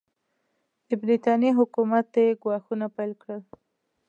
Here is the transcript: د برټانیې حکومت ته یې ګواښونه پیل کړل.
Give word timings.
د 0.87 0.89
برټانیې 1.01 1.51
حکومت 1.59 2.05
ته 2.13 2.19
یې 2.25 2.39
ګواښونه 2.43 2.85
پیل 2.95 3.11
کړل. 3.21 3.41